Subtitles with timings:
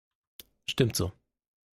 [0.67, 1.11] Stimmt so.